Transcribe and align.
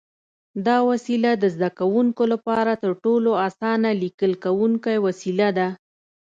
دا 0.65 0.77
وسیله 0.89 1.31
د 1.37 1.43
زده 1.55 1.69
کوونکو 1.79 2.23
لپاره 2.33 2.71
تر 2.83 2.91
ټولو 3.03 3.31
اسانه 3.47 3.89
لیکل 4.01 4.31
کوونکی 4.43 4.95
وسیله 5.05 5.47
ده. 5.57 5.67